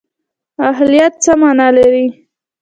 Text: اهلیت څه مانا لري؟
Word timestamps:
اهلیت 0.69 1.13
څه 1.23 1.31
مانا 1.41 1.67
لري؟ 1.77 2.05